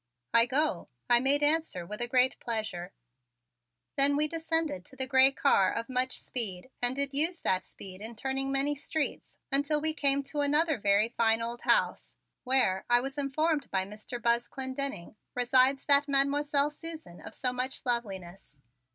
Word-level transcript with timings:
"I 0.33 0.47
go," 0.47 0.87
I 1.11 1.19
made 1.19 1.43
answer 1.43 1.85
with 1.85 2.01
a 2.01 2.07
great 2.07 2.39
pleasure. 2.39 2.91
Then 3.97 4.15
we 4.15 4.27
descended 4.27 4.83
to 4.85 4.95
the 4.95 5.05
gray 5.05 5.31
car 5.31 5.71
of 5.71 5.89
much 5.89 6.17
speed 6.17 6.71
and 6.81 6.95
did 6.95 7.13
use 7.13 7.43
that 7.43 7.63
speed 7.63 8.01
in 8.01 8.15
turning 8.15 8.51
many 8.51 8.73
streets 8.73 9.37
until 9.51 9.79
we 9.79 9.93
came 9.93 10.23
to 10.23 10.39
another 10.39 10.79
very 10.79 11.09
fine 11.09 11.39
old 11.43 11.61
house, 11.61 12.15
where, 12.43 12.83
I 12.89 12.99
was 12.99 13.15
informed 13.15 13.69
by 13.69 13.85
my 13.85 13.93
Mr. 13.93 14.19
Buzz 14.19 14.47
Clendenning, 14.47 15.17
resides 15.35 15.85
that 15.85 16.07
Mademoiselle 16.07 16.71
Susan 16.71 17.21
of 17.21 17.35
so 17.35 17.53
much 17.53 17.85
loveliness. 17.85 18.59